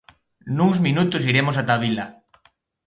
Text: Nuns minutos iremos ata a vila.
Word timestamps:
Nuns 0.57 0.77
minutos 0.87 1.25
iremos 1.31 1.55
ata 1.61 1.73
a 1.77 1.81
vila. 1.83 2.05